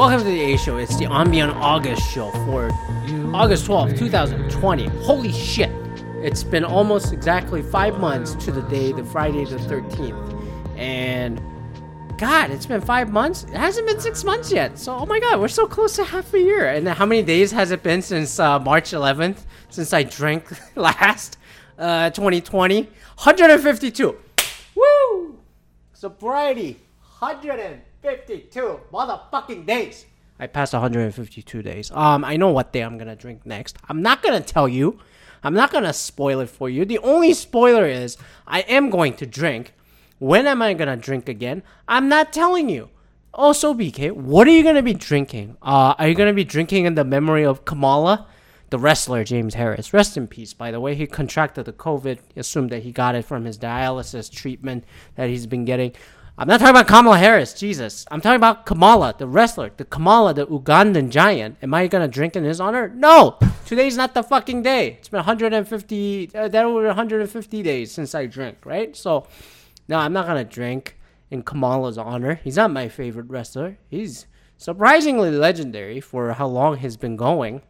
[0.00, 0.78] Welcome to the A Show.
[0.78, 2.70] It's the Ambient August show for
[3.34, 4.86] August 12th, 2020.
[5.04, 5.68] Holy shit.
[6.22, 10.78] It's been almost exactly five months to the day, the Friday the 13th.
[10.78, 11.38] And
[12.16, 13.44] God, it's been five months.
[13.44, 14.78] It hasn't been six months yet.
[14.78, 16.70] So, oh my God, we're so close to half a year.
[16.70, 21.36] And how many days has it been since uh, March 11th, since I drank last?
[21.78, 22.84] Uh, 2020?
[22.84, 24.16] 152.
[24.76, 25.38] Woo!
[25.92, 26.80] Sobriety,
[28.02, 30.06] 152 motherfucking days.
[30.38, 31.90] I passed 152 days.
[31.90, 33.76] Um, I know what day I'm gonna drink next.
[33.88, 34.98] I'm not gonna tell you.
[35.42, 36.86] I'm not gonna spoil it for you.
[36.86, 39.74] The only spoiler is I am going to drink.
[40.18, 41.62] When am I gonna drink again?
[41.88, 42.88] I'm not telling you.
[43.34, 45.58] Also, BK, what are you gonna be drinking?
[45.60, 48.26] Uh, are you gonna be drinking in the memory of Kamala?
[48.70, 49.92] the wrestler James Harris.
[49.92, 50.94] Rest in peace, by the way.
[50.94, 52.18] He contracted the COVID.
[52.36, 54.84] Assumed that he got it from his dialysis treatment
[55.16, 55.92] that he's been getting.
[56.40, 58.06] I'm not talking about Kamala Harris, Jesus.
[58.10, 61.58] I'm talking about Kamala, the wrestler, the Kamala, the Ugandan giant.
[61.62, 62.88] Am I gonna drink in his honor?
[62.88, 63.38] No.
[63.66, 64.92] Today's not the fucking day.
[64.92, 66.30] It's been 150.
[66.34, 68.96] Uh, that over 150 days since I drank, right?
[68.96, 69.26] So,
[69.86, 70.98] no, I'm not gonna drink
[71.30, 72.40] in Kamala's honor.
[72.42, 73.76] He's not my favorite wrestler.
[73.90, 74.24] He's
[74.56, 77.60] surprisingly legendary for how long he's been going.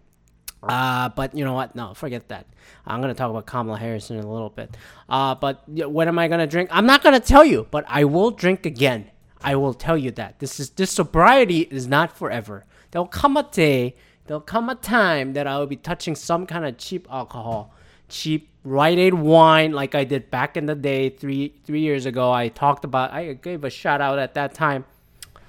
[0.62, 1.74] Uh, but you know what?
[1.74, 2.46] No, forget that.
[2.86, 4.76] I'm gonna talk about Kamala Harris in a little bit.
[5.08, 6.68] Uh, but when am I gonna drink?
[6.72, 9.10] I'm not gonna tell you, but I will drink again.
[9.42, 12.66] I will tell you that this is this sobriety is not forever.
[12.90, 16.66] There'll come a day, there'll come a time that I will be touching some kind
[16.66, 17.72] of cheap alcohol,
[18.08, 22.30] cheap Rite Aid wine, like I did back in the day, three three years ago.
[22.30, 23.12] I talked about.
[23.12, 24.84] I gave a shout out at that time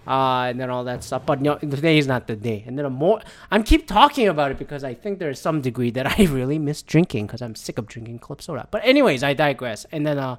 [0.08, 1.26] uh, and then all that stuff.
[1.26, 2.64] But no, today is not the day.
[2.66, 5.92] And then I'm more, I'm keep talking about it because I think there's some degree
[5.92, 8.67] that I really miss drinking because I'm sick of drinking club soda.
[8.72, 9.86] But anyways, I digress.
[9.92, 10.38] And then uh,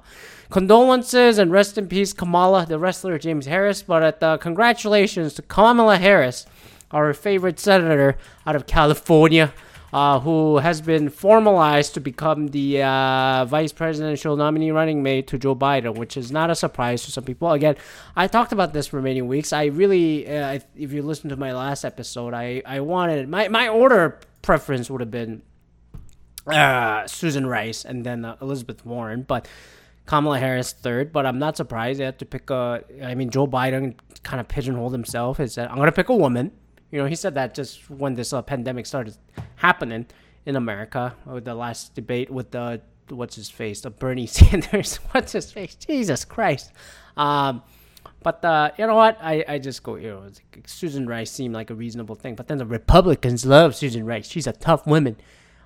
[0.49, 3.81] condolences and rest in peace, Kamala, the wrestler James Harris.
[3.81, 6.45] But at, uh, congratulations to Kamala Harris,
[6.91, 9.53] our favorite senator out of California
[9.93, 15.37] uh, who has been formalized to become the uh, vice presidential nominee running mate to
[15.37, 17.51] Joe Biden, which is not a surprise to some people.
[17.51, 17.75] Again,
[18.15, 19.53] I talked about this for many weeks.
[19.53, 23.67] I really, uh, if you listen to my last episode, I, I wanted my, my
[23.67, 25.43] order preference would have been
[26.47, 29.47] uh, Susan Rice and then uh, Elizabeth Warren, but.
[30.05, 32.83] Kamala Harris third, but I'm not surprised they had to pick a.
[33.01, 35.37] I mean, Joe Biden kind of pigeonholed himself.
[35.37, 36.51] He said, "I'm going to pick a woman,"
[36.93, 39.17] You know, he said that just when this uh, pandemic started
[39.55, 40.05] happening
[40.45, 45.31] in America with the last debate with the what's his face, the Bernie Sanders, what's
[45.31, 46.71] his face, Jesus Christ.
[47.17, 47.63] Um,
[48.21, 49.17] but uh, you know what?
[49.19, 50.27] I, I just go, you know,
[50.67, 52.35] Susan Rice seemed like a reasonable thing.
[52.35, 54.27] But then the Republicans love Susan Rice.
[54.27, 55.17] She's a tough woman.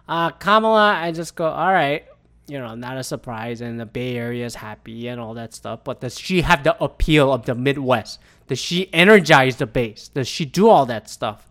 [0.07, 2.05] Uh, Kamala, I just go, all right,
[2.47, 3.59] you know, not a surprise.
[3.59, 5.83] And the Bay Area is happy and all that stuff.
[5.83, 8.21] But does she have the appeal of the Midwest?
[8.47, 10.07] Does she energize the base?
[10.07, 11.49] Does she do all that stuff?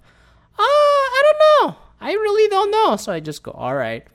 [0.58, 1.76] Uh, I don't know.
[2.00, 2.96] I really don't know.
[2.96, 4.06] So I just go, all right.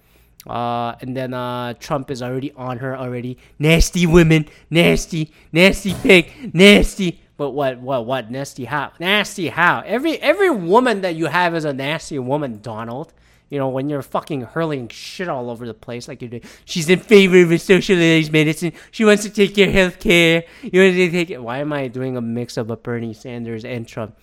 [0.48, 3.38] Uh, and then uh, Trump is already on her already.
[3.60, 7.22] Nasty women, nasty, nasty pig, nasty.
[7.38, 8.32] But what, what, what?
[8.32, 8.92] Nasty how?
[9.00, 9.82] Nasty how?
[9.86, 13.14] Every every woman that you have is a nasty woman, Donald.
[13.52, 16.44] You know, when you're fucking hurling shit all over the place like you're doing.
[16.64, 18.72] She's in favor of socialized medicine.
[18.92, 20.46] She wants to take your health care.
[20.64, 21.44] You want to take it.
[21.44, 24.16] Why am I doing a mix of a Bernie Sanders and Trump?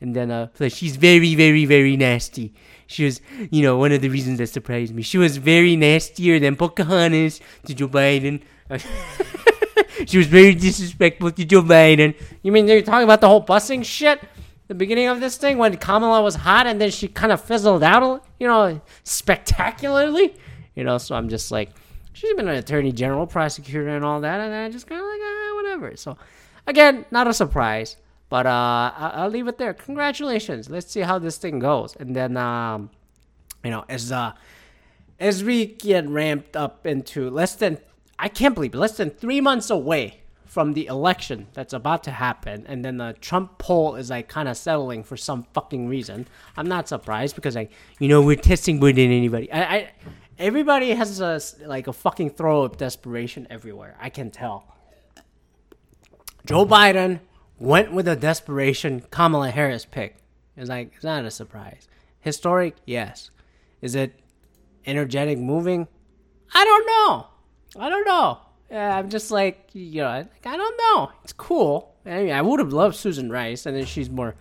[0.00, 2.54] And then, uh, she's very, very, very nasty.
[2.86, 3.20] She was,
[3.50, 5.02] you know, one of the reasons that surprised me.
[5.02, 8.40] She was very nastier than Pocahontas to Joe Biden.
[10.06, 12.14] she was very disrespectful to Joe Biden.
[12.42, 14.20] You mean you're talking about the whole busing shit?
[14.68, 17.82] The beginning of this thing when Kamala was hot and then she kind of fizzled
[17.82, 20.34] out, you know, spectacularly.
[20.74, 21.70] You know, so I'm just like,
[22.12, 25.20] she's been an attorney general, prosecutor, and all that, and I just kind of like,
[25.22, 25.96] ah, whatever.
[25.96, 26.18] So,
[26.66, 27.96] again, not a surprise,
[28.28, 29.72] but uh, I'll leave it there.
[29.72, 30.68] Congratulations.
[30.68, 32.90] Let's see how this thing goes, and then, um,
[33.64, 34.32] you know, as uh,
[35.18, 37.78] as we get ramped up into less than,
[38.18, 40.20] I can't believe less than three months away
[40.56, 44.48] from the election that's about to happen, and then the Trump poll is like kind
[44.48, 46.26] of settling for some fucking reason.
[46.56, 49.52] I'm not surprised because like you know we're testing more than anybody.
[49.52, 49.90] I, I
[50.38, 53.98] everybody has a like a fucking throw of desperation everywhere.
[54.00, 54.74] I can tell.
[56.46, 57.20] Joe Biden
[57.58, 60.16] went with a desperation Kamala Harris pick.
[60.56, 61.86] It's like it's not a surprise.
[62.20, 63.30] Historic, yes.
[63.82, 64.18] Is it
[64.86, 65.86] energetic, moving?
[66.54, 67.26] I don't know.
[67.78, 68.45] I don't know.
[68.70, 71.10] I'm just like, you know, like, I don't know.
[71.22, 71.94] It's cool.
[72.04, 74.34] I mean, I would have loved Susan Rice, and then she's more,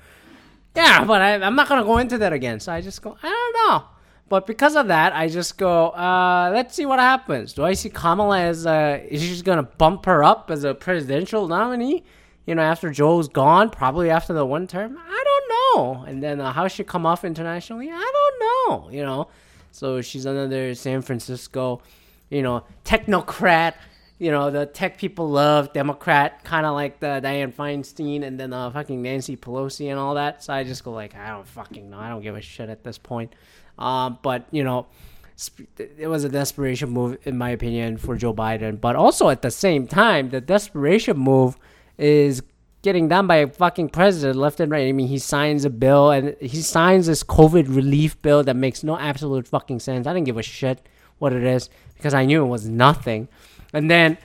[0.75, 2.59] yeah, but I, am not going to go into that again.
[2.59, 3.87] So I just go, I don't know.
[4.27, 7.53] But because of that, I just go, uh, let's see what happens.
[7.53, 10.73] Do I see Kamala as, uh, is she going to bump her up as a
[10.73, 12.03] presidential nominee?
[12.47, 14.97] You know, after Joe's gone, probably after the one term?
[14.99, 16.03] I don't know.
[16.05, 18.89] And then uh, how she come off internationally, I don't know.
[18.89, 19.27] You know,
[19.71, 21.81] so she's another San Francisco,
[22.29, 23.73] you know, technocrat.
[24.17, 28.53] You know, the tech people love Democrat, kind of like the Dianne Feinstein and then
[28.53, 30.41] uh, fucking Nancy Pelosi and all that.
[30.41, 31.99] So I just go like, I don't fucking know.
[31.99, 33.33] I don't give a shit at this point.
[33.77, 34.87] Um, but you know,
[35.77, 38.79] it was a desperation move in my opinion for Joe Biden.
[38.79, 41.57] But also at the same time, the desperation move
[41.97, 42.41] is
[42.81, 44.87] getting done by a fucking president left and right.
[44.87, 48.83] I mean, he signs a bill and he signs this COVID relief bill that makes
[48.83, 50.07] no absolute fucking sense.
[50.07, 50.87] I didn't give a shit
[51.17, 53.27] what it is because I knew it was nothing.
[53.73, 54.17] And then,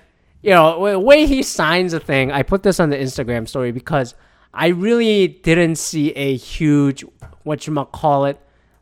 [0.43, 3.73] you know, the way he signs a thing, I put this on the Instagram story
[3.73, 4.15] because
[4.53, 7.05] I really didn't see a huge,
[7.45, 8.39] what you might call it,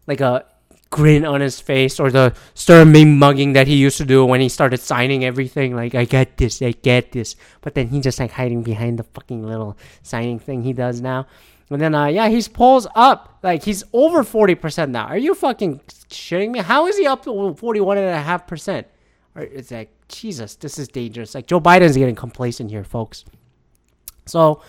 [0.06, 0.44] like a
[0.90, 4.48] grin on his face or the stern mugging that he used to do when he
[4.48, 5.76] started signing everything.
[5.76, 7.36] Like, I get this, I get this.
[7.60, 11.26] But then he's just like hiding behind the fucking little signing thing he does now.
[11.70, 13.38] And then, uh, yeah, he's pulls up.
[13.42, 15.06] Like, he's over 40% now.
[15.06, 16.60] Are you fucking shitting me?
[16.60, 18.84] How is he up to 41.5%?
[19.40, 21.34] It's like, Jesus, this is dangerous.
[21.34, 23.24] Like, Joe Biden's getting complacent here, folks.
[24.26, 24.62] So,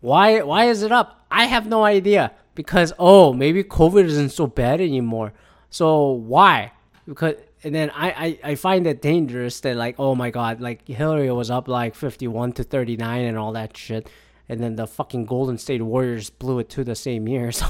[0.00, 1.26] why why is it up?
[1.30, 2.32] I have no idea.
[2.54, 5.32] Because, oh, maybe COVID isn't so bad anymore.
[5.72, 6.72] So why?
[7.08, 10.86] Because and then I, I, I find it dangerous that like oh my god like
[10.86, 14.10] Hillary was up like 51 to 39 and all that shit
[14.48, 17.66] and then the fucking Golden State Warriors blew it to the same year so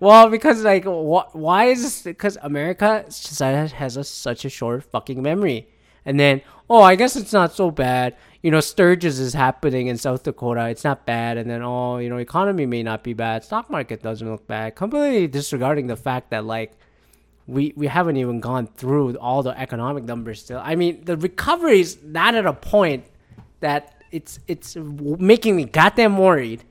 [0.00, 3.04] well because like wh- why is this because America
[3.76, 5.68] has a, such a short fucking memory
[6.04, 9.96] and then oh I guess it's not so bad you know, Sturgis is happening in
[9.96, 10.68] South Dakota.
[10.68, 11.38] It's not bad.
[11.38, 13.42] And then, oh, you know, economy may not be bad.
[13.42, 14.76] Stock market doesn't look bad.
[14.76, 16.72] Completely disregarding the fact that, like,
[17.46, 20.60] we, we haven't even gone through all the economic numbers still.
[20.62, 23.06] I mean, the recovery is not at a point
[23.60, 26.64] that it's it's making me goddamn worried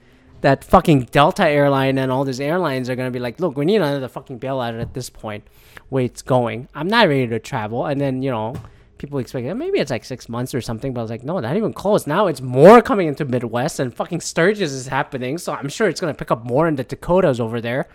[0.44, 3.78] that fucking Delta airline and all these airlines are gonna be like, look, we need
[3.78, 5.48] another fucking bailout at this point.
[5.88, 6.68] Where it's going.
[6.76, 8.56] I'm not ready to travel, and then you know
[8.98, 11.56] people expect maybe it's like six months or something, but I was like, no, not
[11.56, 12.08] even close.
[12.08, 16.02] Now it's more coming into Midwest and fucking Sturgis is happening, so I'm sure it's
[16.02, 17.88] gonna pick up more in the Dakotas over there.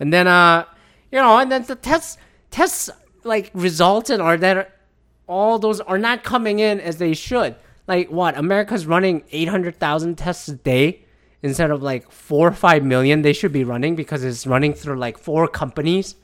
[0.00, 0.64] And then uh
[1.12, 2.18] you know, and then the tests
[2.50, 2.90] tests
[3.22, 4.80] like results and are that
[5.28, 7.54] all those are not coming in as they should.
[7.86, 8.36] Like what?
[8.36, 11.04] America's running eight hundred thousand tests a day
[11.42, 14.96] instead of like four or five million they should be running because it's running through
[14.96, 16.16] like four companies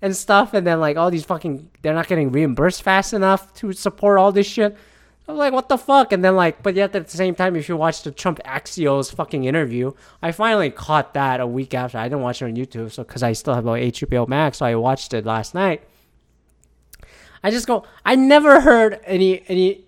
[0.00, 3.72] and stuff, and then like all these fucking they're not getting reimbursed fast enough to
[3.72, 4.76] support all this shit.
[5.26, 6.12] I'm like, what the fuck?
[6.12, 9.14] And then like, but yet at the same time, if you watch the Trump Axios
[9.14, 9.92] fucking interview,
[10.22, 11.98] I finally caught that a week after.
[11.98, 14.66] I didn't watch it on YouTube, so because I still have like HBO Max, so
[14.66, 15.82] I watched it last night.
[17.42, 19.84] I just go, I never heard any any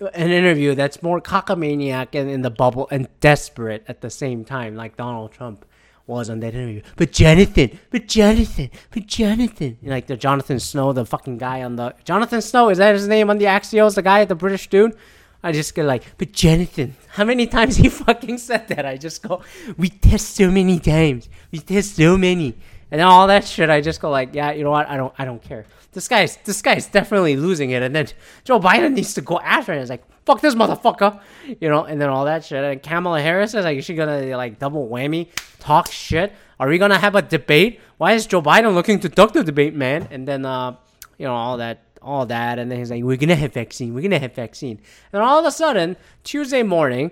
[0.00, 4.76] an interview that's more cockamaniac and in the bubble and desperate at the same time,
[4.76, 5.64] like Donald Trump
[6.06, 6.82] was on that interview.
[6.96, 9.76] But Jonathan, but Jonathan, but Jonathan.
[9.82, 13.30] Like the Jonathan Snow, the fucking guy on the Jonathan Snow, is that his name
[13.30, 13.94] on the Axios?
[13.94, 14.96] The guy, the British dude?
[15.42, 18.86] I just get like, but Jonathan, how many times he fucking said that?
[18.86, 19.42] I just go,
[19.76, 21.28] we test so many times.
[21.52, 22.56] We test so many.
[22.90, 24.88] And all that shit, I just go like, yeah, you know what?
[24.88, 25.66] I don't, I don't care.
[25.92, 27.82] This guy's, this guy's definitely losing it.
[27.82, 28.06] And then
[28.44, 29.78] Joe Biden needs to go after it.
[29.78, 31.20] It's like, fuck this motherfucker,
[31.60, 32.62] you know, and then all that shit.
[32.62, 35.28] And Kamala Harris is like, is she gonna like double whammy,
[35.58, 36.32] talk shit?
[36.60, 37.80] Are we gonna have a debate?
[37.96, 40.06] Why is Joe Biden looking to duck the debate, man?
[40.10, 40.76] And then, uh,
[41.16, 44.02] you know, all that, all that, and then he's like, we're gonna have vaccine, we're
[44.02, 44.80] gonna have vaccine,
[45.12, 47.10] and all of a sudden, Tuesday morning.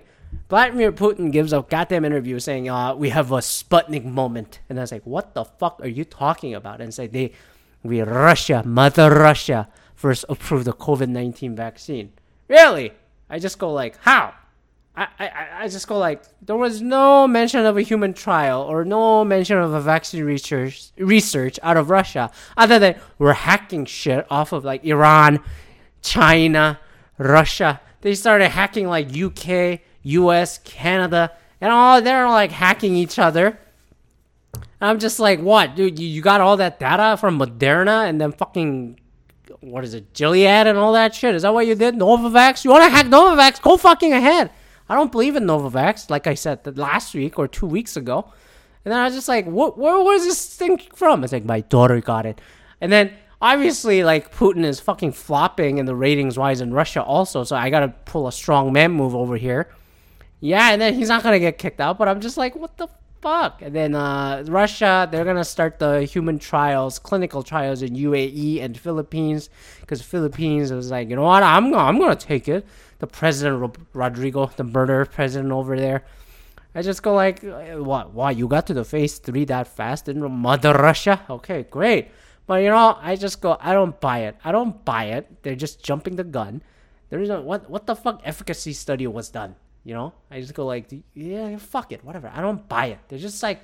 [0.49, 4.59] Vladimir Putin gives a goddamn interview saying, uh, we have a Sputnik moment.
[4.69, 6.79] And I was like, what the fuck are you talking about?
[6.79, 7.33] And say, they,
[7.83, 12.13] we, Russia, Mother Russia, first approved the COVID 19 vaccine.
[12.47, 12.91] Really?
[13.29, 14.33] I just go like, how?
[14.95, 18.83] I, I, I just go like, there was no mention of a human trial or
[18.83, 24.25] no mention of a vaccine research research out of Russia, other than we're hacking shit
[24.31, 25.39] off of like Iran,
[26.01, 26.79] China,
[27.19, 27.79] Russia.
[28.01, 33.59] They started hacking like UK, US, Canada, and all they're like hacking each other.
[34.53, 35.99] And I'm just like, what, dude?
[35.99, 38.99] You, you got all that data from Moderna and then fucking
[39.61, 41.35] what is it, Gilead and all that shit?
[41.35, 41.95] Is that what you did?
[41.95, 42.63] Novavax?
[42.63, 43.61] You want to hack Novavax?
[43.61, 44.51] Go fucking ahead.
[44.89, 48.31] I don't believe in Novavax, like I said last week or two weeks ago.
[48.85, 51.23] And then I was just like, what, where was this thing from?
[51.23, 52.39] It's like, my daughter got it.
[52.79, 53.11] And then
[53.41, 57.43] obviously, like, Putin is fucking flopping in the ratings wise in Russia also.
[57.43, 59.69] So I got to pull a strong man move over here.
[60.39, 61.97] Yeah, and then he's not to get kicked out.
[61.97, 62.87] But I'm just like, what the
[63.21, 63.61] fuck?
[63.61, 68.77] And then uh, Russia, they're gonna start the human trials, clinical trials in UAE and
[68.77, 69.49] Philippines,
[69.81, 72.65] because Philippines was like, you know what, I'm gonna, I'm gonna take it.
[72.99, 76.03] The president Rodrigo, the murder president over there,
[76.73, 78.13] I just go like, what?
[78.13, 81.21] Why you got to the phase three that fast in Mother Russia?
[81.29, 82.09] Okay, great.
[82.45, 84.37] But you know, I just go, I don't buy it.
[84.43, 85.43] I don't buy it.
[85.43, 86.61] They're just jumping the gun.
[87.09, 87.69] There is a what?
[87.69, 89.55] What the fuck efficacy study was done?
[89.87, 92.29] You know, I just go like, yeah, fuck it, whatever.
[92.35, 92.99] I don't buy it.
[93.07, 93.61] They're just like,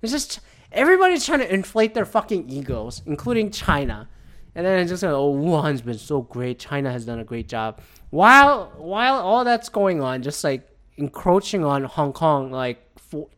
[0.00, 0.40] they're just
[0.72, 4.08] everybody's trying to inflate their fucking egos, including China.
[4.54, 6.58] And then it's just like, oh, Wuhan's been so great.
[6.58, 7.82] China has done a great job.
[8.08, 10.66] While while all that's going on, just like
[10.96, 13.28] encroaching on Hong Kong, like for,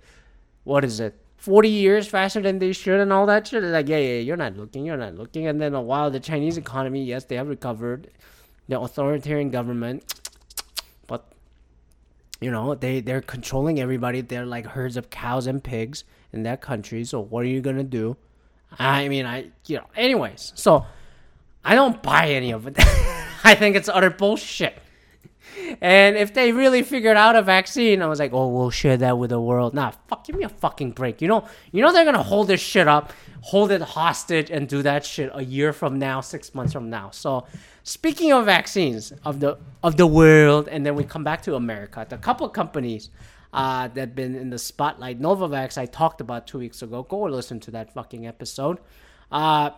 [0.62, 1.20] what is it?
[1.38, 3.64] 40 years faster than they should and all that shit.
[3.64, 5.48] like, yeah, yeah, you're not looking, you're not looking.
[5.48, 8.12] And then a while, the Chinese economy, yes, they have recovered.
[8.68, 10.04] The authoritarian government,
[12.40, 14.20] you know, they they're controlling everybody.
[14.20, 17.04] They're like herds of cows and pigs in that country.
[17.04, 18.16] So what are you gonna do?
[18.78, 20.52] I mean, I you know, anyways.
[20.54, 20.86] So
[21.64, 22.76] I don't buy any of it.
[23.44, 24.78] I think it's utter bullshit.
[25.80, 29.18] And if they really figured out a vaccine, I was like, oh, we'll share that
[29.18, 29.74] with the world.
[29.74, 31.20] Nah, fuck, give me a fucking break.
[31.20, 33.12] You know, you know they're gonna hold this shit up,
[33.42, 37.10] hold it hostage, and do that shit a year from now, six months from now.
[37.10, 37.46] So,
[37.82, 42.06] speaking of vaccines of the of the world, and then we come back to America.
[42.08, 43.10] The couple companies
[43.52, 47.02] uh, that been in the spotlight, Novavax, I talked about two weeks ago.
[47.02, 48.78] Go listen to that fucking episode.
[49.30, 49.70] Uh,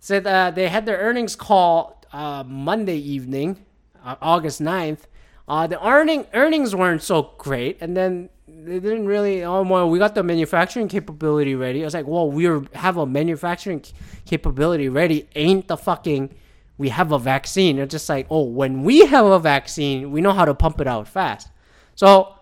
[0.00, 3.64] said uh, they had their earnings call uh, Monday evening
[4.04, 5.00] uh, August 9th,
[5.48, 9.44] uh, the earning earnings weren't so great, and then they didn't really.
[9.44, 11.82] Oh well, we got the manufacturing capability ready.
[11.82, 12.44] I was like, well, we
[12.74, 13.82] have a manufacturing
[14.24, 15.28] capability ready.
[15.34, 16.34] Ain't the fucking
[16.78, 17.78] we have a vaccine?
[17.78, 20.86] It's just like, oh, when we have a vaccine, we know how to pump it
[20.86, 21.48] out fast.
[21.94, 22.34] So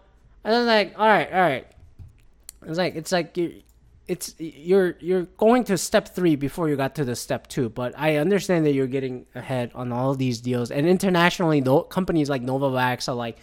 [0.44, 1.66] I was like, all right, all right.
[2.66, 3.36] It's like it's like
[4.12, 7.70] it's you're you're going to step three before you got to the step two.
[7.70, 12.28] But I understand that you're getting ahead on all these deals, and internationally, though, companies
[12.28, 13.38] like Novavax are like,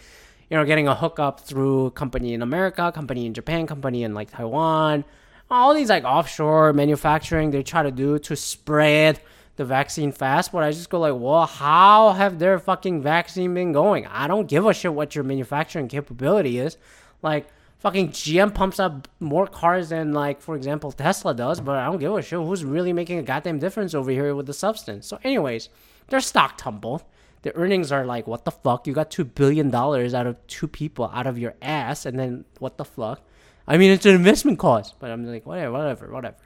[0.48, 4.30] you know, getting a hookup through company in America, company in Japan, company in like
[4.30, 5.04] Taiwan,
[5.50, 9.20] all these like offshore manufacturing they try to do to spread
[9.56, 10.52] the vaccine fast.
[10.52, 14.06] But I just go like, well, how have their fucking vaccine been going?
[14.06, 16.76] I don't give a shit what your manufacturing capability is,
[17.22, 17.48] like
[17.80, 21.98] fucking GM pumps up more cars than like for example Tesla does, but I don't
[21.98, 25.06] give a shit who's really making a goddamn difference over here with the substance.
[25.06, 25.68] So anyways,
[26.08, 27.04] their stock tumbled.
[27.42, 28.86] The earnings are like what the fuck?
[28.86, 32.44] You got two billion dollars out of two people out of your ass, and then
[32.58, 33.22] what the fuck?
[33.66, 36.36] I mean, it's an investment cost, but I'm like whatever, whatever, whatever.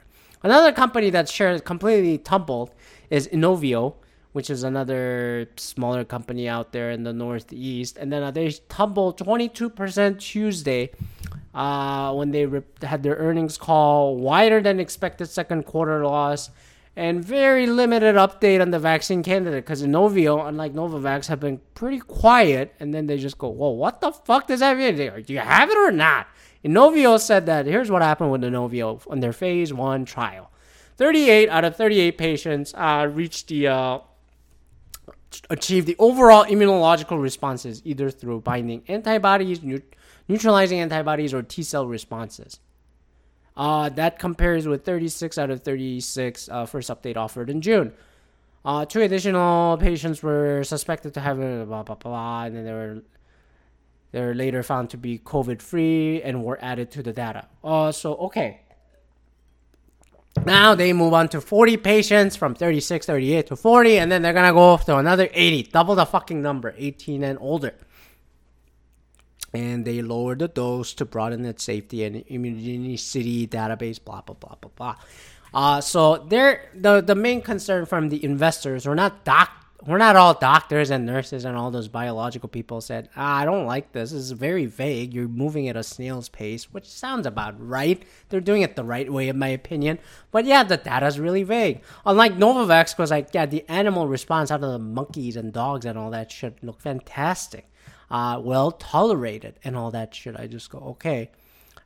[0.41, 2.71] Another company that shares completely tumbled
[3.09, 3.95] is Inovio,
[4.35, 9.17] which is another smaller company out there in the Northeast, and then uh, they tumbled
[9.17, 10.91] 22% Tuesday
[11.53, 12.45] uh, when they
[12.81, 16.49] had their earnings call, wider than expected second quarter loss,
[16.97, 21.99] and very limited update on the vaccine candidate because Novio, unlike Novavax, have been pretty
[21.99, 22.75] quiet.
[22.81, 24.97] And then they just go, "Whoa, what the fuck does that mean?
[24.97, 26.27] Do you have it or not?"
[26.61, 30.51] Novio said that here's what happened with Novio on their phase one trial:
[30.97, 34.01] 38 out of 38 patients uh, reached the
[35.49, 39.61] achieved the overall immunological responses either through binding antibodies,
[40.27, 42.59] neutralizing antibodies, or T cell responses.
[43.57, 47.93] Uh, that compares with 36 out of 36 uh, first update offered in June.
[48.65, 52.73] Uh, two additional patients were suspected to have a blah blah blah, and then they
[52.73, 53.03] were
[54.11, 57.47] they were later found to be COVID free and were added to the data.
[57.63, 58.61] Uh, so okay.
[60.43, 64.33] Now they move on to 40 patients from 36, 38 to 40, and then they're
[64.33, 67.73] gonna go off to another 80, double the fucking number, 18 and older
[69.55, 74.55] and they lowered the dose to broaden its safety and immunogenicity database, blah blah blah
[74.61, 74.95] blah blah.
[75.53, 78.85] Uh, so they're the the main concern from the investors.
[78.85, 79.49] We're not doc,
[79.87, 83.65] we're not all doctors and nurses and all those biological people said, ah, I don't
[83.65, 84.11] like this.
[84.11, 85.13] This is very vague.
[85.13, 88.01] You're moving at a snail's pace, which sounds about right.
[88.29, 89.99] They're doing it the right way, in my opinion.
[90.31, 91.81] But yeah, the data's really vague.
[92.05, 95.97] Unlike Novavax, because like yeah, the animal response out of the monkeys and dogs and
[95.97, 97.69] all that shit look fantastic
[98.09, 100.35] uh, well tolerated and all that shit.
[100.37, 101.31] I just go, okay.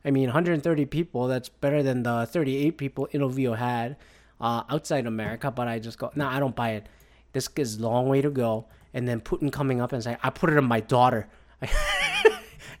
[0.04, 3.96] I mean, 130 people, that's better than the 38 people Inovio had
[4.40, 6.86] uh, outside America, but I just go, no, nah, I don't buy it.
[7.32, 8.66] This is a long way to go.
[8.92, 11.28] And then Putin coming up and saying, I put it on my daughter.
[11.62, 11.72] it's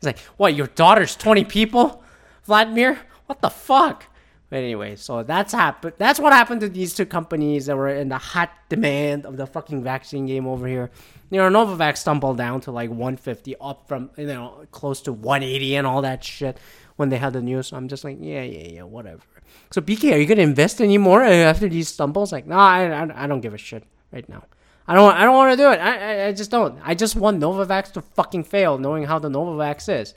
[0.02, 2.02] like, what, your daughter's 20 people?
[2.44, 2.98] Vladimir?
[3.26, 4.06] What the fuck?
[4.48, 5.94] But anyway, so that's happened.
[5.96, 9.46] That's what happened to these two companies that were in the hot demand of the
[9.46, 10.90] fucking vaccine game over here.
[11.30, 15.76] You know, Novavax stumbled down to like 150, up from you know close to 180
[15.76, 16.58] and all that shit
[16.96, 17.68] when they had the news.
[17.68, 19.22] So I'm just like, yeah, yeah, yeah, whatever.
[19.70, 22.32] So BK, are you gonna invest anymore after these stumbles?
[22.32, 24.44] Like, no, I, I, I don't give a shit right now.
[24.86, 25.78] I don't, I don't want to do it.
[25.78, 26.78] I, I, I just don't.
[26.82, 30.14] I just want Novavax to fucking fail, knowing how the Novavax is.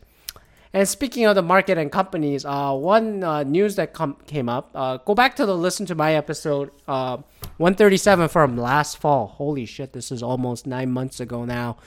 [0.76, 4.72] And speaking of the market and companies, uh, one uh, news that com- came up.
[4.74, 7.18] Uh, go back to the listen to my episode uh,
[7.58, 9.28] 137 from last fall.
[9.28, 11.78] Holy shit, this is almost nine months ago now.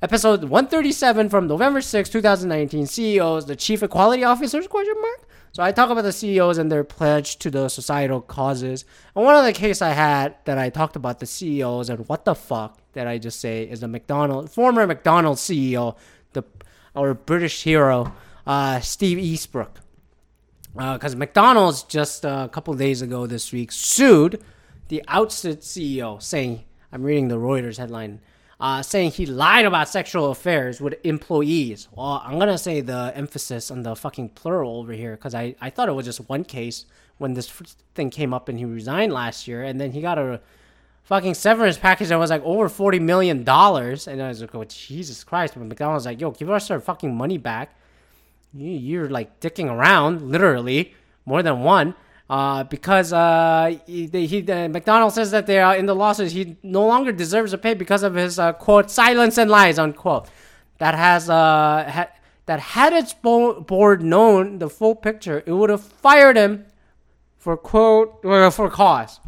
[0.00, 2.86] Episode 137 from November 6, 2019.
[2.86, 4.68] CEOs, the chief equality officers?
[4.68, 5.28] Question mark.
[5.56, 8.84] So I talk about the CEOs and their pledge to the societal causes.
[9.14, 12.26] And one of the case I had that I talked about the CEOs and what
[12.26, 15.96] the fuck that I just say is the McDonald former McDonald's CEO,
[16.34, 16.42] the
[16.94, 18.12] our British hero,
[18.46, 19.80] uh, Steve Easterbrook.
[20.74, 24.44] Because uh, McDonald's just uh, a couple days ago this week sued
[24.88, 28.20] the Outset CEO, saying, I'm reading the Reuters headline
[28.58, 31.88] uh, saying he lied about sexual affairs with employees.
[31.92, 35.70] Well, I'm gonna say the emphasis on the fucking plural over here because I, I
[35.70, 36.86] thought it was just one case
[37.18, 37.48] when this
[37.94, 40.40] thing came up and he resigned last year, and then he got a
[41.04, 44.64] fucking severance package that was like over forty million dollars, and I was like, oh
[44.64, 45.54] Jesus Christ!
[45.54, 47.76] But McDonald's like, yo, give us our fucking money back.
[48.54, 50.94] You're like dicking around, literally
[51.26, 51.94] more than one
[52.28, 56.86] uh, because uh, he, he McDonald says that they are in the lawsuit he no
[56.86, 60.28] longer deserves a pay because of his uh, quote silence and lies unquote.
[60.78, 62.10] That has uh ha-
[62.46, 66.66] that had its bo- board known the full picture, it would have fired him
[67.36, 69.20] for quote for cause.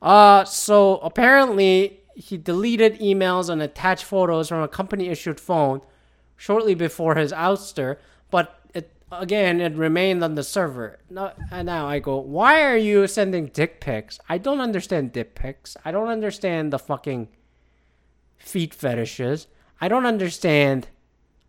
[0.00, 5.80] Uh, so apparently he deleted emails and attached photos from a company issued phone
[6.36, 7.96] shortly before his ouster,
[8.30, 8.59] but
[9.10, 10.98] again, it remained on the server.
[11.50, 14.18] And now I go, why are you sending dick pics?
[14.28, 15.76] I don't understand dick pics.
[15.84, 17.28] I don't understand the fucking
[18.38, 19.46] feet fetishes.
[19.80, 20.88] I don't understand.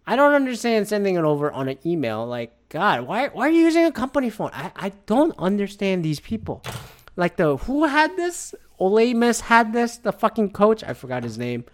[0.08, 2.25] I don't understand sending it over on an email.
[2.25, 4.51] Like, God, why, why are you using a company phone?
[4.53, 6.64] I, I don't understand these people.
[7.16, 8.55] Like the who had this?
[8.79, 9.98] Ole Miss had this.
[9.98, 10.83] The fucking coach.
[10.83, 11.66] I forgot his name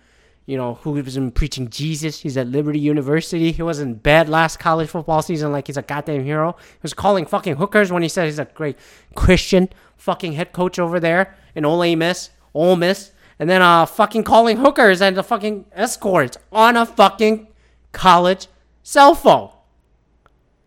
[0.48, 2.22] you know, who was preaching Jesus.
[2.22, 3.52] He's at Liberty University.
[3.52, 6.56] He was in bed last college football season like he's a goddamn hero.
[6.58, 8.78] He was calling fucking hookers when he said he's a great
[9.14, 13.12] Christian fucking head coach over there in Ole Miss, Ole Miss.
[13.40, 17.50] And then uh fucking calling hookers and the fucking escorts on a fucking
[17.92, 18.48] college
[18.84, 19.52] cell phone.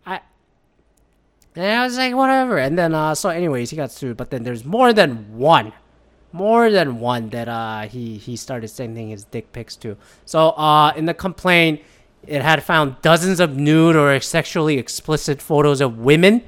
[0.04, 0.20] I
[1.56, 2.58] and I was like, whatever.
[2.58, 5.72] And then uh so anyways, he got sued, but then there's more than one
[6.32, 9.96] more than one that uh, he he started sending his dick pics to.
[10.24, 11.82] So uh, in the complaint,
[12.26, 16.42] it had found dozens of nude or sexually explicit photos of women,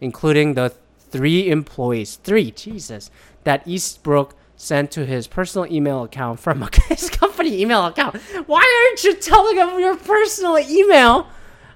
[0.00, 0.74] including the
[1.10, 3.10] three employees, three Jesus,
[3.44, 8.16] that Easterbrook sent to his personal email account from his company email account.
[8.46, 11.28] Why aren't you telling him your personal email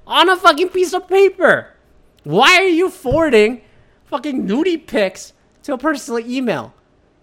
[0.07, 1.69] on a fucking piece of paper?
[2.25, 3.63] Why are you forwarding
[4.05, 6.75] fucking nudie pics to a personal email?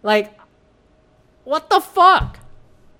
[0.03, 0.37] Like,
[1.43, 2.39] what the fuck?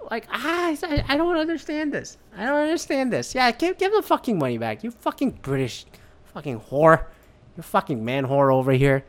[0.10, 2.18] Like, ah, I, I don't understand this.
[2.36, 3.36] I don't understand this.
[3.36, 4.84] Yeah, give, give the fucking money back.
[4.84, 5.86] You fucking British
[6.34, 7.06] fucking whore.
[7.56, 9.04] You fucking man whore over here.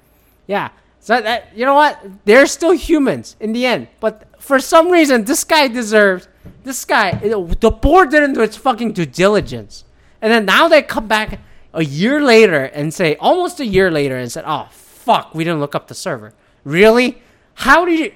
[0.47, 0.71] Yeah.
[1.01, 1.99] So that you know what?
[2.27, 3.89] They're still humans in the end.
[4.01, 6.29] But for some reason, this guy deserves.
[6.63, 9.85] This guy, the board didn't do its fucking due diligence,
[10.21, 11.41] and then now they come back
[11.73, 15.61] a year later and say, almost a year later, and said, "Oh fuck, we didn't
[15.61, 17.23] look up the server." Really?
[17.55, 18.13] How did you?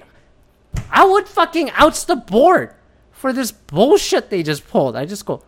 [0.91, 2.73] I would fucking oust the board
[3.11, 4.95] for this bullshit they just pulled.
[4.95, 5.43] I just go,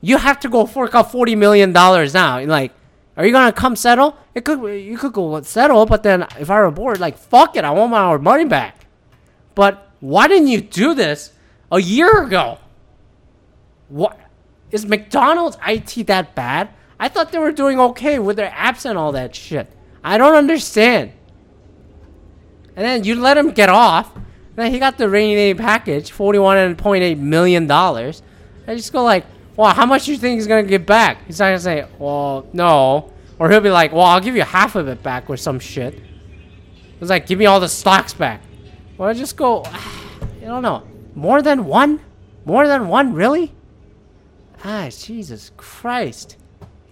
[0.00, 2.42] you have to go fork out forty million dollars now.
[2.44, 2.72] Like,
[3.16, 4.16] are you gonna come settle?
[4.34, 7.56] It could you could go settle, but then if I were a board, like fuck
[7.56, 8.86] it, I want my money back.
[9.54, 11.32] But why didn't you do this
[11.72, 12.58] a year ago?
[13.88, 14.18] What
[14.70, 16.70] is McDonald's IT that bad?
[17.00, 19.72] I thought they were doing okay with their apps and all that shit.
[20.02, 21.12] I don't understand.
[22.78, 24.08] And then you let him get off.
[24.54, 28.22] Then he got the rainy day package, forty-one point eight million dollars.
[28.68, 29.24] I just go like,
[29.56, 32.46] "Well, how much do you think he's gonna get back?" He's not gonna say, "Well,
[32.52, 35.58] no," or he'll be like, "Well, I'll give you half of it back or some
[35.58, 36.00] shit."
[37.00, 38.42] It's like, "Give me all the stocks back."
[38.96, 39.64] Or I just go,
[40.42, 40.84] I don't know,
[41.16, 41.98] more than one,
[42.44, 43.54] more than one, really?
[44.64, 46.36] Ah, Jesus Christ,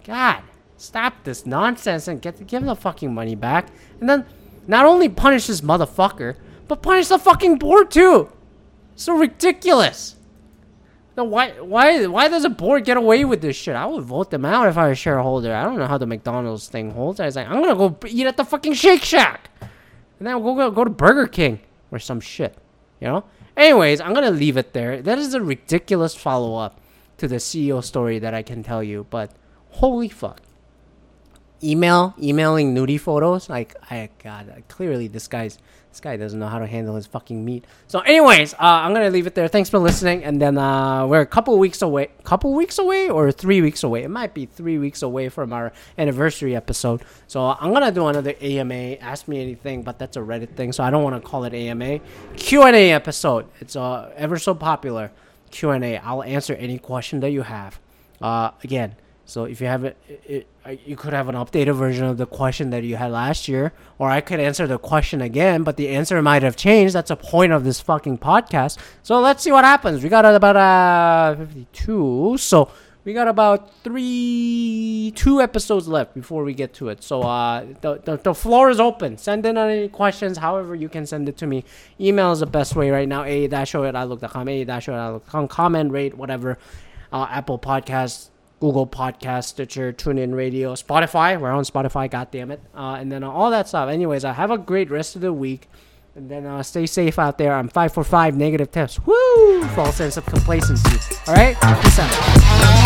[0.05, 0.43] God,
[0.77, 3.69] stop this nonsense and get give him the fucking money back,
[4.01, 4.25] and then
[4.67, 6.37] not only punish this motherfucker,
[6.69, 8.31] but punish the fucking board too.
[8.95, 10.17] So ridiculous.
[11.17, 13.75] No, why, why, why does a board get away with this shit?
[13.75, 15.55] I would vote them out if I was a shareholder.
[15.55, 17.21] I don't know how the McDonald's thing holds.
[17.21, 20.55] I was like, I'm gonna go eat at the fucking Shake Shack, and then we'll
[20.55, 22.57] go go to Burger King or some shit.
[23.01, 23.25] You know.
[23.57, 25.01] Anyways, I'm gonna leave it there.
[25.01, 26.81] That is a ridiculous follow up
[27.17, 29.31] to the CEO story that I can tell you, but
[29.71, 30.43] holy fuck.
[31.63, 33.49] Email emailing nudie photos.
[33.49, 35.59] Like I God, clearly this guy's
[35.97, 37.65] this guy doesn't know how to handle his fucking meat.
[37.87, 39.49] So, anyways, uh, I'm gonna leave it there.
[39.49, 43.33] Thanks for listening, and then uh, we're a couple weeks away, couple weeks away, or
[43.33, 44.03] three weeks away.
[44.03, 47.03] It might be three weeks away from our anniversary episode.
[47.29, 48.99] So I'm gonna do another AMA.
[49.01, 51.55] Ask me anything, but that's a Reddit thing, so I don't want to call it
[51.55, 52.01] AMA.
[52.37, 53.47] Q and A episode.
[53.61, 55.13] It's uh, ever so popular.
[55.51, 55.97] Q and A.
[55.97, 57.81] I'll answer any question that you have.
[58.21, 60.47] Uh, again so if you have it, it,
[60.87, 64.09] you could have an updated version of the question that you had last year, or
[64.09, 66.95] I could answer the question again, but the answer might have changed.
[66.95, 68.79] That's a point of this fucking podcast.
[69.03, 70.03] So let's see what happens.
[70.03, 72.71] We got about uh 52, so
[73.07, 77.05] we got about three, two episodes left before we get to it.
[77.05, 79.17] So uh, the, the, the floor is open.
[79.17, 81.65] Send in any questions, however you can send it to me.
[82.01, 83.23] Email is the best way right now.
[83.23, 85.47] A dash show at outlook.com, a dash show at outlook.com.
[85.47, 86.59] Comment, rate, whatever.
[87.13, 91.39] Uh, Apple Podcasts Google Podcast, Stitcher, TuneIn Radio, Spotify.
[91.39, 92.61] We're on Spotify, God damn it.
[92.75, 93.89] Uh, and then uh, all that stuff.
[93.89, 95.69] Anyways, I uh, have a great rest of the week.
[96.15, 97.53] And then uh, stay safe out there.
[97.53, 98.99] I'm 545 negative tips.
[99.05, 99.65] Woo!
[99.69, 100.99] False sense of complacency.
[101.27, 101.55] All right?
[101.83, 102.86] Peace out.